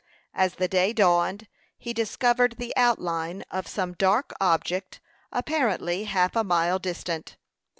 [0.33, 1.47] As the day dawned,
[1.77, 4.99] he discovered the outline of some dark object,
[5.31, 7.37] apparently half a mile distant.